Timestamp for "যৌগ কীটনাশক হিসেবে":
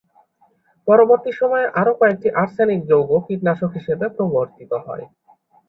2.89-4.05